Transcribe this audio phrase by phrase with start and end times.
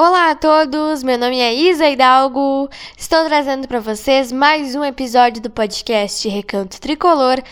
[0.00, 2.70] Olá a todos, meu nome é Isa Hidalgo.
[2.96, 7.42] Estou trazendo para vocês mais um episódio do podcast Recanto Tricolor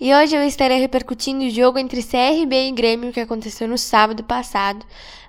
[0.00, 4.22] e hoje eu estarei repercutindo o jogo entre CRB e Grêmio que aconteceu no sábado
[4.22, 4.86] passado,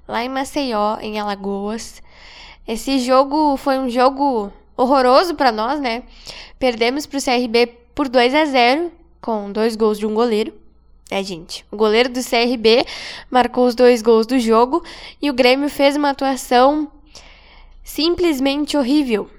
[0.07, 1.99] lá em Maceió, em Alagoas.
[2.67, 6.03] Esse jogo foi um jogo horroroso para nós, né?
[6.59, 10.53] Perdemos para o CRB por 2 a 0 com dois gols de um goleiro.
[11.09, 11.65] É, gente.
[11.71, 12.85] O goleiro do CRB
[13.31, 14.83] marcou os dois gols do jogo
[15.21, 16.91] e o Grêmio fez uma atuação
[17.83, 19.29] simplesmente horrível.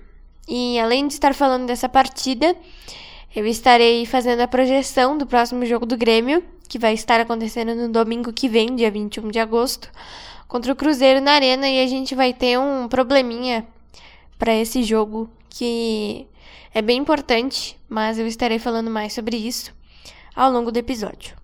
[0.48, 2.56] E além de estar falando dessa partida,
[3.36, 7.90] eu estarei fazendo a projeção do próximo jogo do Grêmio, que vai estar acontecendo no
[7.90, 9.90] domingo que vem, dia 21 de agosto,
[10.46, 13.66] contra o Cruzeiro na Arena e a gente vai ter um probleminha
[14.38, 16.26] para esse jogo que
[16.72, 19.74] é bem importante, mas eu estarei falando mais sobre isso
[20.34, 21.36] ao longo do episódio.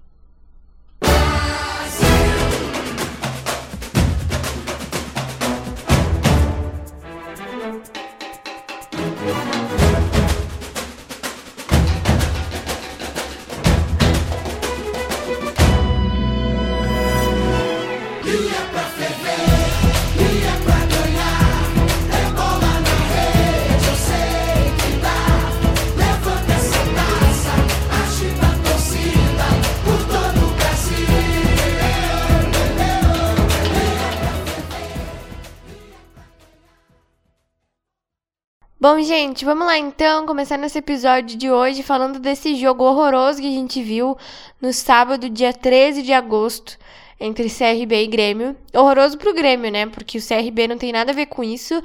[39.26, 43.50] Gente, vamos lá então, começar nesse episódio de hoje falando desse jogo horroroso que a
[43.50, 44.18] gente viu
[44.60, 46.76] no sábado, dia 13 de agosto,
[47.18, 48.54] entre CRB e Grêmio.
[48.74, 49.86] Horroroso pro Grêmio, né?
[49.86, 51.82] Porque o CRB não tem nada a ver com isso.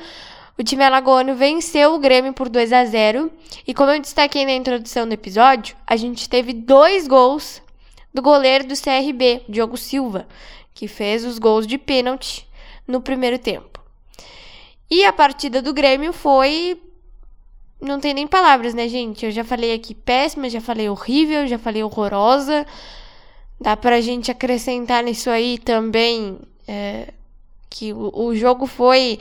[0.57, 3.31] O time alagoano venceu o Grêmio por 2 a 0
[3.65, 7.61] e como eu destaquei na introdução do episódio, a gente teve dois gols
[8.13, 10.27] do goleiro do CRB, Diogo Silva,
[10.73, 12.45] que fez os gols de pênalti
[12.85, 13.79] no primeiro tempo.
[14.91, 16.77] E a partida do Grêmio foi
[17.81, 19.25] não tem nem palavras, né, gente?
[19.25, 22.65] Eu já falei aqui péssima, já falei horrível, já falei horrorosa.
[23.59, 27.13] Dá pra gente acrescentar nisso aí também é,
[27.69, 29.19] que o, o jogo foi,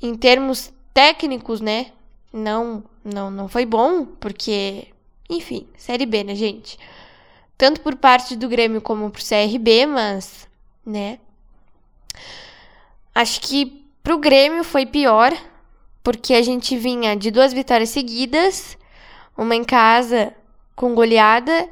[0.00, 1.86] em termos técnicos, né?
[2.32, 4.88] Não, não, não foi bom, porque,
[5.28, 6.78] enfim, Série B, né, gente?
[7.56, 10.48] Tanto por parte do Grêmio como pro CRB, mas,
[10.84, 11.18] né?
[13.14, 15.32] Acho que pro Grêmio foi pior,
[16.04, 18.76] porque a gente vinha de duas vitórias seguidas,
[19.36, 20.34] uma em casa
[20.76, 21.68] com goleada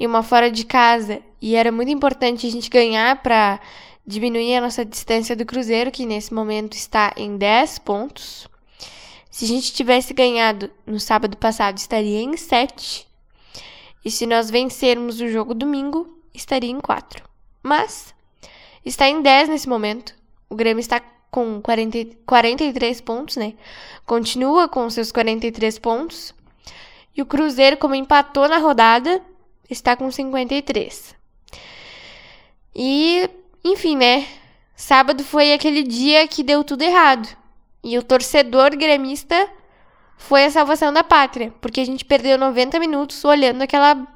[0.00, 3.60] e uma fora de casa, e era muito importante a gente ganhar para
[4.06, 8.48] diminuir a nossa distância do Cruzeiro, que nesse momento está em 10 pontos.
[9.30, 13.06] Se a gente tivesse ganhado no sábado passado, estaria em 7.
[14.04, 17.22] E se nós vencermos o jogo domingo, estaria em 4.
[17.62, 18.14] Mas
[18.84, 20.14] está em 10 nesse momento.
[20.48, 21.02] O Grêmio está
[21.34, 23.54] com 40, 43 pontos, né?
[24.06, 26.32] Continua com seus 43 pontos.
[27.16, 29.20] E o Cruzeiro, como empatou na rodada,
[29.68, 31.12] está com 53.
[32.72, 33.28] E,
[33.64, 34.28] enfim, né?
[34.76, 37.28] Sábado foi aquele dia que deu tudo errado.
[37.82, 39.48] E o torcedor gremista
[40.16, 44.06] foi a salvação da pátria, porque a gente perdeu 90 minutos olhando aquela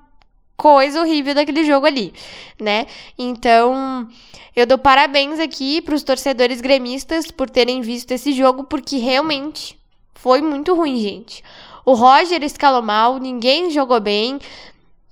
[0.59, 2.13] coisa horrível daquele jogo ali,
[2.61, 2.87] né?
[3.17, 4.09] Então,
[4.57, 9.79] eu dou parabéns aqui para os torcedores gremistas por terem visto esse jogo, porque realmente
[10.15, 11.45] foi muito ruim, gente.
[11.85, 14.41] O Roger escalou mal, ninguém jogou bem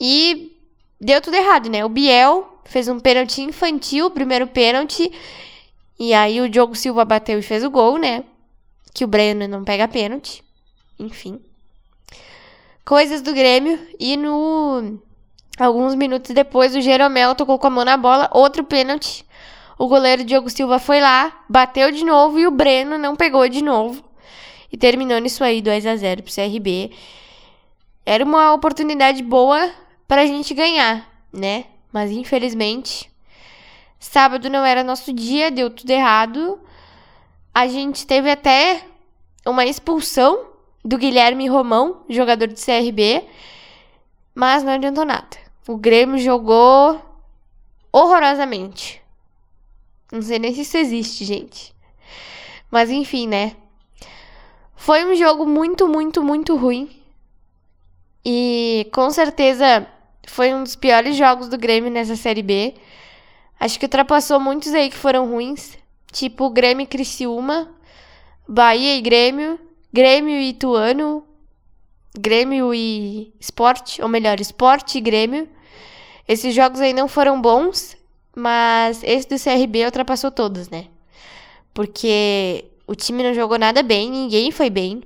[0.01, 0.53] e
[1.01, 1.85] deu tudo errado, né?
[1.85, 5.13] O Biel fez um pênalti infantil, o primeiro pênalti,
[5.97, 8.25] e aí o Diogo Silva bateu e fez o gol, né?
[8.93, 10.43] Que o Breno não pega pênalti.
[10.99, 11.41] Enfim.
[12.85, 13.79] Coisas do Grêmio.
[13.99, 14.99] E no
[15.59, 19.25] Alguns minutos depois, o Jeromel tocou com a mão na bola, outro pênalti.
[19.79, 23.63] O goleiro Diogo Silva foi lá, bateu de novo e o Breno não pegou de
[23.63, 24.03] novo.
[24.71, 26.91] E terminou nisso aí, 2 a 0 pro CRB.
[28.05, 29.71] Era uma oportunidade boa
[30.07, 31.65] pra gente ganhar, né?
[31.93, 33.11] Mas infelizmente,
[33.99, 36.61] sábado não era nosso dia, deu tudo errado.
[37.55, 38.83] A gente teve até
[39.47, 40.47] uma expulsão
[40.85, 43.25] do Guilherme Romão, jogador do CRB,
[44.35, 45.46] mas não adiantou nada.
[45.69, 47.01] O Grêmio jogou
[47.93, 49.03] horrorosamente.
[50.13, 51.75] Não sei nem se isso existe, gente.
[52.71, 53.57] Mas enfim, né?
[54.77, 56.89] Foi um jogo muito, muito, muito ruim.
[58.25, 59.87] E com certeza
[60.27, 62.75] foi um dos piores jogos do Grêmio nessa Série B.
[63.59, 65.77] Acho que ultrapassou muitos aí que foram ruins.
[66.13, 67.69] Tipo Grêmio e Criciúma,
[68.47, 69.59] Bahia e Grêmio,
[69.93, 71.25] Grêmio e Ituano,
[72.17, 75.56] Grêmio e Esporte, ou melhor, Esporte e Grêmio.
[76.29, 77.97] Esses jogos aí não foram bons,
[78.35, 80.87] mas esse do CRB ultrapassou todos, né?
[81.77, 85.03] porque o time não jogou nada bem, ninguém foi bem.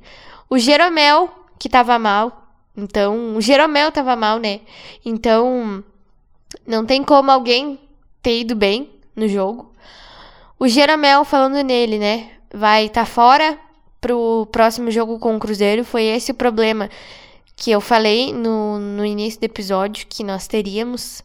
[0.49, 1.28] O Jeromel,
[1.58, 2.46] que tava mal.
[2.76, 4.61] Então, o Jeromel tava mal, né?
[5.05, 5.82] Então,
[6.64, 7.76] não tem como alguém
[8.22, 9.75] ter ido bem no jogo.
[10.61, 12.31] O Jeromel, falando nele, né?
[12.55, 13.58] Vai estar tá fora
[14.00, 15.84] pro próximo jogo com o Cruzeiro.
[15.84, 16.88] Foi esse o problema
[17.61, 21.23] que eu falei no, no início do episódio que nós teríamos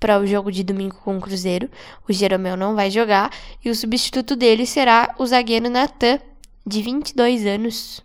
[0.00, 1.70] para o jogo de domingo com o Cruzeiro.
[2.08, 3.30] O Jeromel não vai jogar
[3.64, 6.18] e o substituto dele será o zagueiro Natan,
[6.66, 7.98] de 22 anos.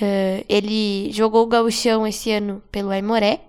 [0.00, 3.40] Uh, ele jogou o gauchão esse ano pelo Aimoré,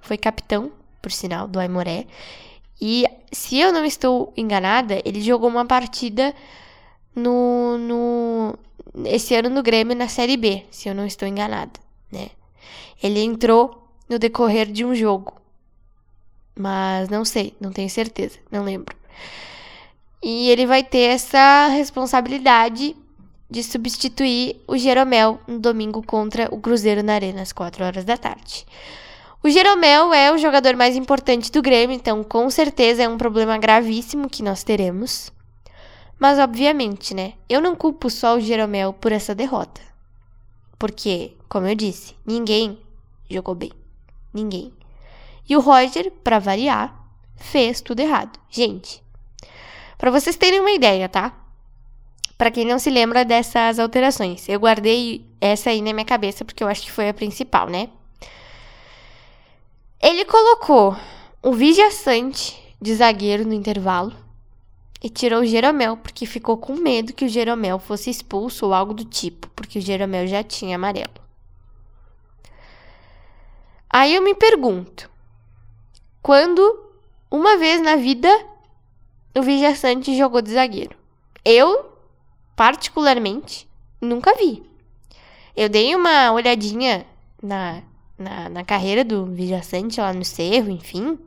[0.00, 2.04] foi capitão, por sinal, do Aimoré.
[2.80, 6.34] E se eu não estou enganada, ele jogou uma partida
[7.14, 8.58] no, no
[9.04, 11.78] esse ano no Grêmio na Série B, se eu não estou enganada,
[12.10, 12.30] né?
[13.02, 15.40] Ele entrou no decorrer de um jogo.
[16.54, 18.94] Mas não sei, não tenho certeza, não lembro.
[20.22, 22.94] E ele vai ter essa responsabilidade
[23.48, 28.16] de substituir o Jeromel no domingo contra o Cruzeiro na Arena às 4 horas da
[28.16, 28.66] tarde.
[29.42, 33.56] O Jeromel é o jogador mais importante do Grêmio, então com certeza é um problema
[33.56, 35.32] gravíssimo que nós teremos.
[36.18, 37.32] Mas obviamente, né?
[37.48, 39.80] Eu não culpo só o Jeromel por essa derrota.
[40.78, 42.78] Porque, como eu disse, ninguém
[43.30, 43.72] jogou bem.
[44.32, 44.72] Ninguém.
[45.48, 46.94] E o Roger, para variar,
[47.36, 48.38] fez tudo errado.
[48.48, 49.02] Gente,
[49.96, 51.34] para vocês terem uma ideia, tá?
[52.38, 56.64] Para quem não se lembra dessas alterações, eu guardei essa aí na minha cabeça porque
[56.64, 57.88] eu acho que foi a principal, né?
[60.00, 60.96] Ele colocou
[61.42, 64.14] o Vijaçante de zagueiro no intervalo
[65.02, 68.94] e tirou o Jeromel porque ficou com medo que o Jeromel fosse expulso ou algo
[68.94, 71.12] do tipo, porque o Jeromel já tinha amarelo.
[73.90, 75.10] Aí eu me pergunto:
[76.22, 76.62] quando
[77.28, 78.28] uma vez na vida
[79.36, 80.96] o Vijaçante jogou de zagueiro?
[81.44, 81.92] Eu,
[82.54, 83.68] particularmente,
[84.00, 84.62] nunca vi.
[85.56, 87.04] Eu dei uma olhadinha
[87.42, 87.82] na,
[88.16, 91.18] na, na carreira do Vijaçante lá no Cerro, enfim.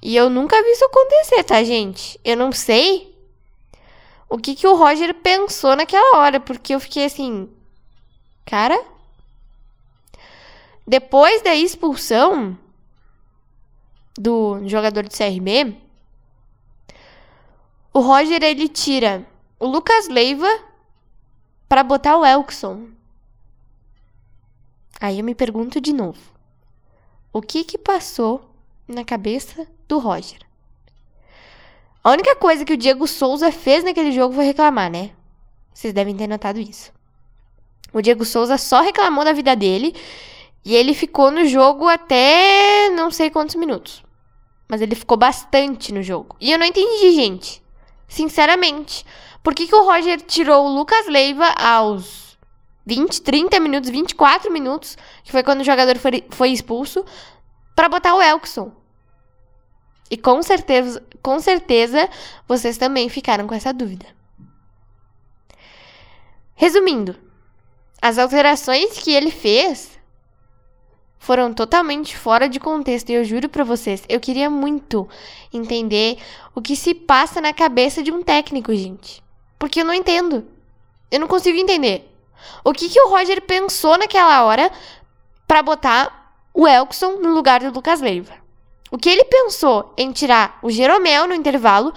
[0.00, 2.18] E eu nunca vi isso acontecer, tá, gente?
[2.24, 3.16] Eu não sei
[4.28, 7.48] o que, que o Roger pensou naquela hora, porque eu fiquei assim,
[8.44, 8.82] cara,
[10.86, 12.58] depois da expulsão
[14.16, 15.76] do jogador de CRB,
[17.92, 19.26] o Roger ele tira
[19.58, 20.48] o Lucas Leiva
[21.68, 22.88] para botar o Elkson.
[25.00, 26.20] Aí eu me pergunto de novo:
[27.32, 28.50] o que que passou
[28.86, 30.40] na cabeça do Roger?
[32.04, 35.12] A única coisa que o Diego Souza fez naquele jogo foi reclamar, né?
[35.72, 36.92] Vocês devem ter notado isso.
[37.92, 39.94] O Diego Souza só reclamou da vida dele
[40.64, 44.02] e ele ficou no jogo até não sei quantos minutos.
[44.68, 46.36] Mas ele ficou bastante no jogo.
[46.40, 47.62] E eu não entendi, gente.
[48.08, 49.04] Sinceramente.
[49.42, 52.38] Por que, que o Roger tirou o Lucas Leiva aos
[52.86, 57.04] 20, 30 minutos, 24 minutos, que foi quando o jogador foi, foi expulso,
[57.74, 58.70] para botar o Elkson?
[60.08, 62.08] E com certeza, com certeza,
[62.46, 64.06] vocês também ficaram com essa dúvida.
[66.54, 67.16] Resumindo,
[68.00, 69.91] as alterações que ele fez
[71.22, 75.08] foram totalmente fora de contexto e eu juro para vocês, eu queria muito
[75.52, 76.18] entender
[76.52, 79.22] o que se passa na cabeça de um técnico, gente.
[79.56, 80.44] Porque eu não entendo.
[81.12, 82.12] Eu não consigo entender.
[82.64, 84.68] O que que o Roger pensou naquela hora
[85.46, 88.34] para botar o Elkson no lugar do Lucas Leiva?
[88.90, 91.94] O que ele pensou em tirar o Jeromel no intervalo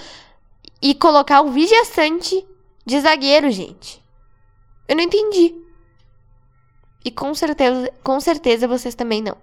[0.79, 2.45] e colocar o Vigiaçante
[2.85, 4.00] de zagueiro, gente?
[4.88, 5.64] Eu não entendi.
[7.05, 9.38] E com certeza, com certeza vocês também não.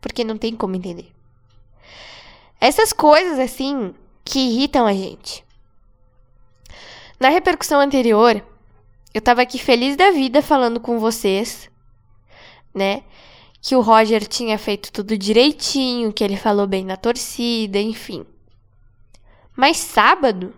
[0.00, 1.12] Porque não tem como entender.
[2.58, 3.94] Essas coisas assim
[4.24, 5.44] que irritam a gente.
[7.20, 8.42] Na repercussão anterior,
[9.12, 11.70] eu tava aqui feliz da vida falando com vocês,
[12.74, 13.02] né?
[13.60, 18.24] Que o Roger tinha feito tudo direitinho, que ele falou bem na torcida, enfim.
[19.54, 20.54] Mas sábado,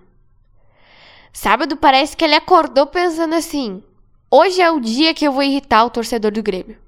[1.32, 3.82] sábado parece que ele acordou pensando assim:
[4.30, 6.78] Hoje é o dia que eu vou irritar o torcedor do Grêmio.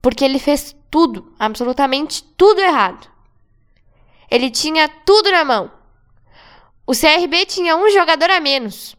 [0.00, 3.10] Porque ele fez tudo, absolutamente tudo errado.
[4.30, 5.72] Ele tinha tudo na mão.
[6.86, 8.96] O CRB tinha um jogador a menos.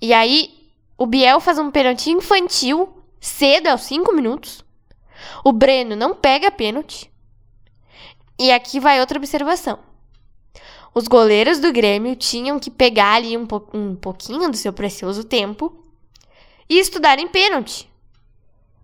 [0.00, 4.64] E aí, o Biel faz um pênalti infantil, cedo, aos 5 minutos.
[5.44, 7.10] O Breno não pega pênalti.
[8.38, 9.89] E aqui vai outra observação
[10.94, 15.24] os goleiros do Grêmio tinham que pegar ali um, po um pouquinho do seu precioso
[15.24, 15.84] tempo
[16.68, 17.90] e estudar em pênalti.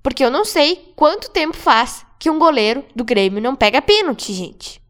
[0.02, 4.32] Porque eu não sei quanto tempo faz que um goleiro do Grêmio não pega pênalti,
[4.32, 4.80] gente.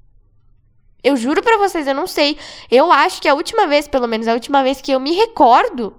[1.02, 2.36] Eu juro pra vocês, eu não sei.
[2.70, 5.94] Eu acho que a última vez, pelo menos a última vez que eu me recordo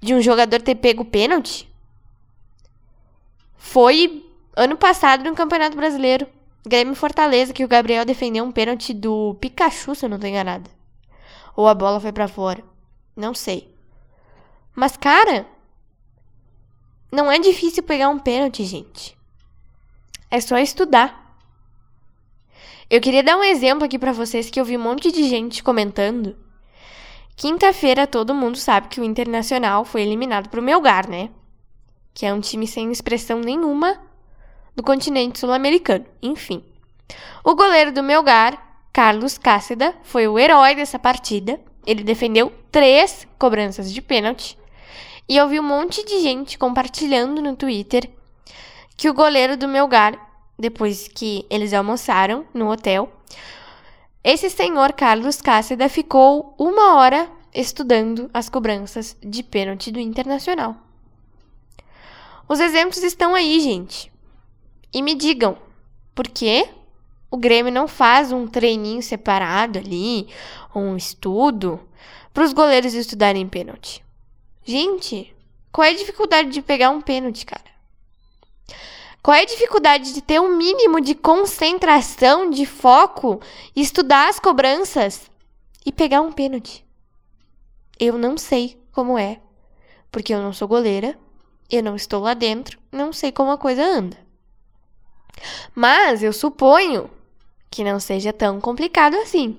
[0.00, 1.68] de um jogador ter pego pênalti
[3.56, 6.26] foi ano passado no Campeonato Brasileiro.
[6.66, 10.68] Grêmio Fortaleza, que o Gabriel defendeu um pênalti do Pikachu, se eu não tô enganada.
[11.54, 12.64] Ou a bola foi para fora.
[13.14, 13.72] Não sei.
[14.74, 15.46] Mas, cara,
[17.12, 19.16] não é difícil pegar um pênalti, gente.
[20.28, 21.38] É só estudar.
[22.90, 25.62] Eu queria dar um exemplo aqui para vocês que eu vi um monte de gente
[25.62, 26.36] comentando.
[27.36, 31.30] Quinta-feira todo mundo sabe que o Internacional foi eliminado pro Melgar, né?
[32.12, 34.05] Que é um time sem expressão nenhuma
[34.76, 36.04] do continente sul-americano.
[36.22, 36.62] Enfim.
[37.42, 41.58] O goleiro do Melgar, Carlos Cáceda, foi o herói dessa partida.
[41.86, 44.58] Ele defendeu três cobranças de pênalti.
[45.28, 48.08] E eu vi um monte de gente compartilhando no Twitter
[48.96, 50.14] que o goleiro do Melgar,
[50.58, 53.10] depois que eles almoçaram no hotel,
[54.22, 60.76] esse senhor Carlos Cáceda ficou uma hora estudando as cobranças de pênalti do Internacional.
[62.48, 64.12] Os exemplos estão aí, gente.
[64.96, 65.58] E me digam,
[66.14, 66.66] por que
[67.30, 70.26] o Grêmio não faz um treininho separado ali,
[70.74, 71.78] um estudo,
[72.32, 74.02] para os goleiros estudarem pênalti?
[74.64, 75.36] Gente,
[75.70, 77.70] qual é a dificuldade de pegar um pênalti, cara?
[79.22, 83.38] Qual é a dificuldade de ter um mínimo de concentração, de foco,
[83.76, 85.30] estudar as cobranças
[85.84, 86.86] e pegar um pênalti?
[88.00, 89.42] Eu não sei como é,
[90.10, 91.18] porque eu não sou goleira,
[91.70, 94.24] eu não estou lá dentro, não sei como a coisa anda.
[95.78, 97.10] Mas eu suponho
[97.70, 99.58] que não seja tão complicado assim,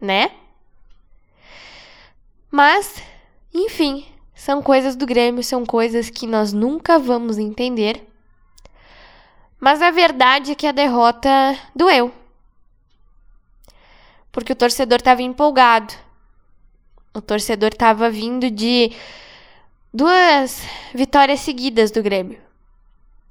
[0.00, 0.30] né?
[2.48, 3.02] Mas,
[3.52, 8.06] enfim, são coisas do Grêmio, são coisas que nós nunca vamos entender.
[9.58, 11.28] Mas a verdade é que a derrota
[11.74, 12.14] doeu.
[14.30, 15.92] Porque o torcedor estava empolgado.
[17.12, 18.92] O torcedor estava vindo de
[19.92, 20.62] duas
[20.94, 22.40] vitórias seguidas do Grêmio.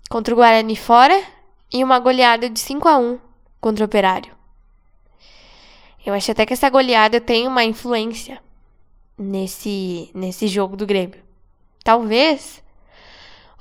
[0.09, 1.34] Contra o Guarani fora
[1.71, 3.19] e uma goleada de 5 a 1
[3.59, 4.35] contra o Operário.
[6.05, 8.41] Eu acho até que essa goleada tem uma influência
[9.17, 11.23] nesse, nesse jogo do Grêmio.
[11.83, 12.63] Talvez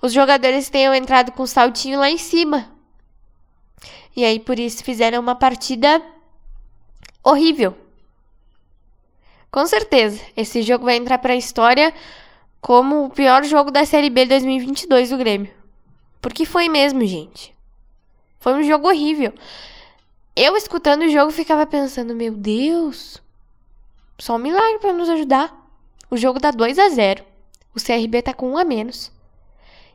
[0.02, 2.70] os jogadores tenham entrado com saltinho lá em cima.
[4.14, 6.02] E aí por isso fizeram uma partida
[7.22, 7.74] horrível.
[9.50, 11.94] Com certeza, esse jogo vai entrar para a história
[12.60, 15.50] como o pior jogo da Série B 2022 do Grêmio.
[16.20, 17.53] Porque foi mesmo, gente.
[18.44, 19.32] Foi um jogo horrível.
[20.36, 23.22] Eu escutando o jogo ficava pensando, meu Deus,
[24.18, 25.66] só um milagre para nos ajudar.
[26.10, 27.24] O jogo dá 2 a 0.
[27.74, 29.10] O CRB tá com um a menos.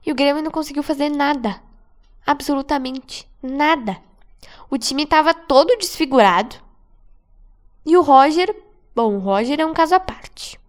[0.03, 1.61] E o Grêmio não conseguiu fazer nada.
[2.25, 3.97] Absolutamente nada.
[4.67, 6.55] O time tava todo desfigurado.
[7.85, 8.51] E o Roger,
[8.95, 10.59] bom, o Roger é um caso à parte.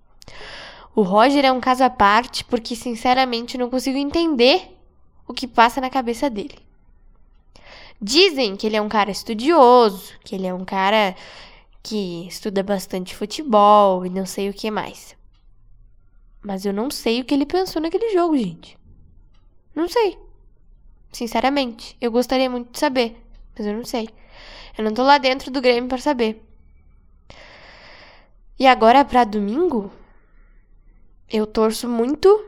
[0.94, 4.76] O Roger é um caso à parte porque, sinceramente, não consigo entender
[5.26, 6.68] o que passa na cabeça dele.
[8.00, 11.14] Dizem que ele é um cara estudioso, que ele é um cara
[11.82, 15.16] que estuda bastante futebol e não sei o que mais.
[16.42, 18.78] Mas eu não sei o que ele pensou naquele jogo, gente.
[19.74, 20.18] Não sei.
[21.12, 23.16] Sinceramente, eu gostaria muito de saber,
[23.56, 24.08] mas eu não sei.
[24.78, 26.42] Eu não tô lá dentro do Grêmio para saber.
[28.58, 29.90] E agora para domingo,
[31.28, 32.44] eu torço muito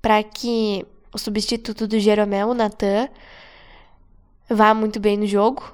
[0.00, 3.08] para que o substituto do Jeromel, o Natan,
[4.50, 5.72] vá muito bem no jogo.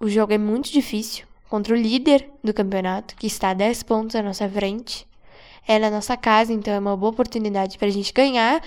[0.00, 4.16] O jogo é muito difícil contra o líder do campeonato, que está a 10 pontos
[4.16, 5.06] à nossa frente.
[5.66, 8.62] É na nossa casa, então é uma boa oportunidade para a gente ganhar.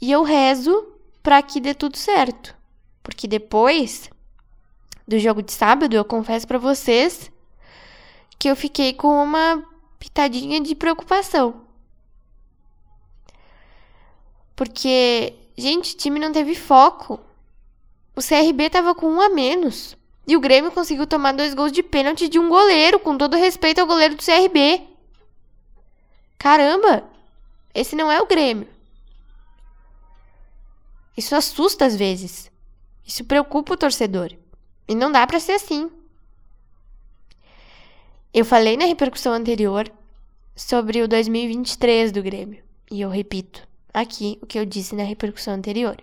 [0.00, 0.86] E eu rezo
[1.22, 2.54] para que dê tudo certo.
[3.02, 4.10] Porque depois
[5.06, 7.30] do jogo de sábado, eu confesso para vocês
[8.38, 9.64] que eu fiquei com uma
[9.98, 11.62] pitadinha de preocupação.
[14.56, 17.20] Porque, gente, o time não teve foco.
[18.14, 19.96] O CRB tava com um a menos.
[20.26, 23.80] E o Grêmio conseguiu tomar dois gols de pênalti de um goleiro, com todo respeito
[23.80, 24.82] ao goleiro do CRB.
[26.38, 27.04] Caramba!
[27.74, 28.68] Esse não é o Grêmio.
[31.16, 32.50] Isso assusta às vezes.
[33.06, 34.32] Isso preocupa o torcedor.
[34.86, 35.90] E não dá para ser assim.
[38.32, 39.90] Eu falei na repercussão anterior
[40.54, 42.62] sobre o 2023 do Grêmio.
[42.90, 45.96] E eu repito aqui o que eu disse na repercussão anterior.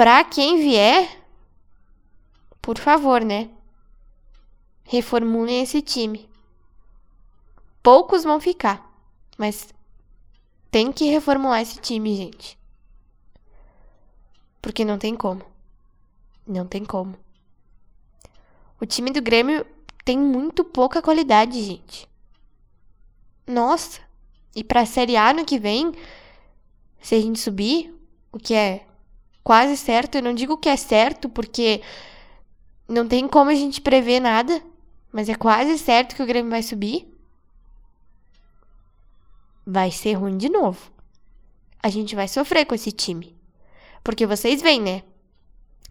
[0.00, 1.22] Para quem vier,
[2.62, 3.50] por favor, né?
[4.82, 6.26] Reformulem esse time.
[7.82, 8.90] Poucos vão ficar,
[9.36, 9.68] mas
[10.70, 12.58] tem que reformular esse time, gente.
[14.62, 15.44] Porque não tem como.
[16.46, 17.14] Não tem como.
[18.80, 19.66] O time do Grêmio
[20.02, 22.08] tem muito pouca qualidade, gente.
[23.46, 24.00] Nossa.
[24.56, 25.92] E pra Série A no que vem,
[27.02, 27.94] se a gente subir,
[28.32, 28.86] o que é
[29.42, 31.82] quase certo, eu não digo que é certo porque
[32.88, 34.62] não tem como a gente prever nada,
[35.12, 37.06] mas é quase certo que o Grêmio vai subir.
[39.66, 40.90] Vai ser ruim de novo.
[41.82, 43.36] A gente vai sofrer com esse time.
[44.02, 45.02] Porque vocês veem, né?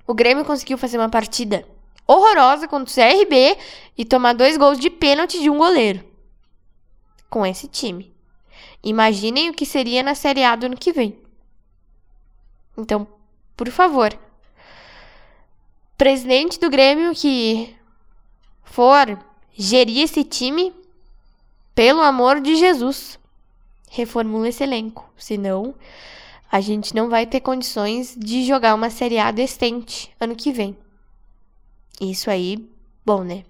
[0.06, 1.66] O Grêmio conseguiu fazer uma partida
[2.08, 3.58] horrorosa contra o CRB
[3.98, 6.04] e tomar dois gols de pênalti de um goleiro.
[7.30, 8.14] Com esse time.
[8.84, 11.20] Imaginem o que seria na Série A do ano que vem.
[12.78, 13.08] Então,
[13.60, 14.18] por favor,
[15.98, 17.76] presidente do Grêmio que
[18.64, 19.20] for
[19.54, 20.74] gerir esse time,
[21.76, 23.20] pelo amor de Jesus,
[23.90, 25.12] reformula esse elenco.
[25.18, 25.76] Senão,
[26.50, 30.78] a gente não vai ter condições de jogar uma Série A decente ano que vem.
[32.00, 32.66] Isso aí,
[33.06, 33.44] bom, né?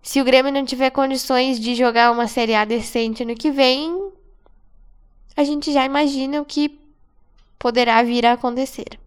[0.00, 4.12] Se o Grêmio não tiver condições de jogar uma Série A decente ano que vem,
[5.36, 6.83] a gente já imagina o que
[7.58, 8.98] poderá vir a acontecer.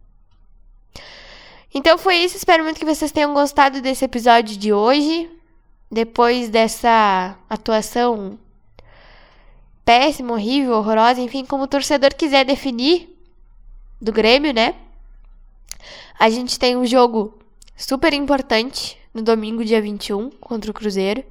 [1.74, 5.30] Então foi isso, espero muito que vocês tenham gostado desse episódio de hoje.
[5.92, 8.38] Depois dessa atuação
[9.86, 13.16] péssima, horrível, horrorosa, enfim, como o torcedor quiser definir
[14.02, 14.76] do Grêmio, né?
[16.20, 17.38] A gente tem um jogo
[17.76, 21.24] super importante no domingo, dia 21, contra o Cruzeiro.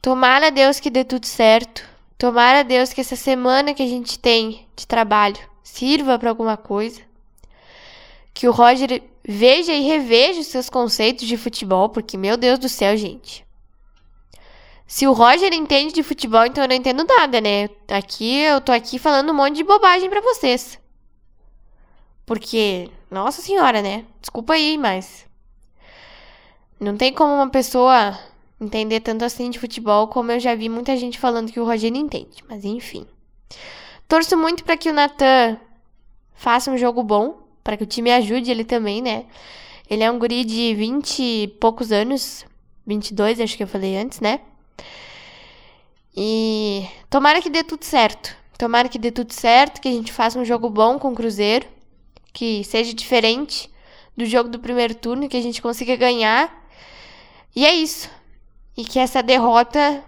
[0.00, 1.86] Tomara a Deus que dê tudo certo.
[2.16, 6.56] Tomara a Deus que essa semana que a gente tem de trabalho sirva para alguma
[6.56, 7.00] coisa.
[8.34, 12.68] Que o Roger veja e reveja os seus conceitos de futebol, porque, meu Deus do
[12.68, 13.46] céu, gente.
[14.86, 17.68] Se o Roger entende de futebol, então eu não entendo nada, né?
[17.88, 20.78] Aqui eu tô aqui falando um monte de bobagem para vocês.
[22.26, 24.04] Porque, nossa senhora, né?
[24.20, 25.26] Desculpa aí, mas
[26.78, 28.18] não tem como uma pessoa
[28.60, 31.96] entender tanto assim de futebol como eu já vi muita gente falando que o Rogério
[31.96, 32.42] entende.
[32.48, 33.06] Mas enfim.
[34.12, 35.58] Torço muito para que o Natan
[36.34, 39.24] faça um jogo bom, para que o time ajude ele também, né?
[39.88, 42.44] Ele é um guri de 20 e poucos anos,
[42.86, 44.40] 22, acho que eu falei antes, né?
[46.14, 48.36] E tomara que dê tudo certo.
[48.58, 51.66] Tomara que dê tudo certo, que a gente faça um jogo bom com o Cruzeiro,
[52.34, 53.70] que seja diferente
[54.14, 56.68] do jogo do primeiro turno, que a gente consiga ganhar
[57.56, 58.10] e é isso.
[58.76, 60.04] E que essa derrota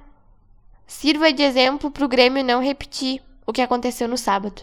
[0.86, 4.62] sirva de exemplo para o Grêmio não repetir o que aconteceu no sábado.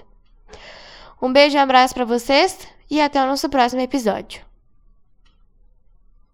[1.21, 4.50] Um beijo e um abraço para vocês e até o nosso próximo episódio.